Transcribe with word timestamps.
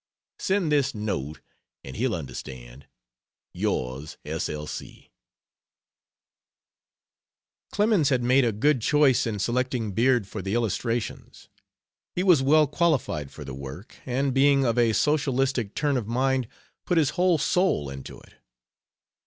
Send 0.39 0.71
this 0.71 0.95
note 0.95 1.41
and 1.83 1.95
he'll 1.95 2.15
understand. 2.15 2.87
Yr 3.53 3.99
S. 4.25 4.49
L. 4.49 4.65
C. 4.65 5.11
Clemens 7.71 8.09
had 8.09 8.23
made 8.23 8.43
a 8.43 8.51
good 8.51 8.81
choice 8.81 9.27
in 9.27 9.37
selecting 9.37 9.91
Beard 9.91 10.27
for 10.27 10.41
the 10.41 10.55
illustrations. 10.55 11.49
He 12.15 12.23
was 12.23 12.41
well 12.41 12.65
qualified 12.65 13.29
for 13.29 13.45
the 13.45 13.53
work, 13.53 13.97
and 14.07 14.33
being 14.33 14.65
of 14.65 14.75
a 14.75 14.93
socialistic 14.93 15.75
turn 15.75 15.97
of 15.97 16.07
mind 16.07 16.47
put 16.87 16.97
his 16.97 17.11
whole 17.11 17.37
soul 17.37 17.87
into 17.91 18.19
it. 18.21 18.33